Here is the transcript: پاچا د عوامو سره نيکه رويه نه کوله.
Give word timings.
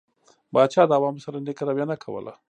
پاچا 0.53 0.83
د 0.87 0.91
عوامو 0.97 1.23
سره 1.25 1.37
نيکه 1.45 1.63
رويه 1.67 1.85
نه 1.91 1.95
کوله. 2.03 2.33